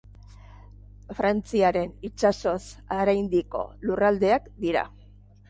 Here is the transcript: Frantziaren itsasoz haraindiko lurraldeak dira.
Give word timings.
Frantziaren 1.19 1.91
itsasoz 2.09 2.57
haraindiko 2.97 3.63
lurraldeak 3.87 4.51
dira. 4.67 4.87